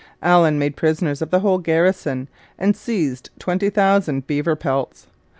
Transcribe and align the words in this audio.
Allen 0.23 0.57
made 0.57 0.75
prisoners 0.75 1.21
of 1.21 1.29
the 1.29 1.41
whole 1.41 1.59
garrison 1.59 2.27
and 2.57 2.75
seized 2.75 3.29
twenty 3.37 3.69
thousand 3.69 4.25
beaver 4.25 4.55
pelts. 4.55 5.05